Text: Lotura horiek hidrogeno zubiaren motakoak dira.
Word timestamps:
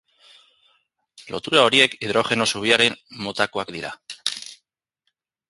Lotura 1.35 1.61
horiek 1.65 1.93
hidrogeno 1.99 2.47
zubiaren 2.55 2.97
motakoak 3.27 3.73
dira. 3.77 3.95